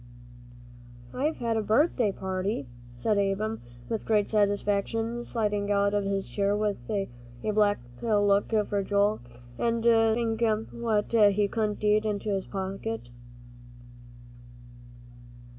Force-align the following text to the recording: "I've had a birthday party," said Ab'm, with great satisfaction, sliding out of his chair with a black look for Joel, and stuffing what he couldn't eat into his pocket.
"I've 1.13 1.35
had 1.35 1.57
a 1.57 1.61
birthday 1.61 2.11
party," 2.11 2.65
said 2.95 3.19
Ab'm, 3.19 3.61
with 3.87 4.03
great 4.07 4.31
satisfaction, 4.31 5.23
sliding 5.23 5.69
out 5.71 5.93
of 5.93 6.05
his 6.05 6.27
chair 6.27 6.57
with 6.57 6.77
a 6.89 7.07
black 7.43 7.79
look 8.01 8.49
for 8.67 8.81
Joel, 8.81 9.19
and 9.59 9.83
stuffing 9.83 10.39
what 10.71 11.13
he 11.13 11.47
couldn't 11.47 11.83
eat 11.83 12.03
into 12.03 12.29
his 12.33 12.47
pocket. 12.47 13.11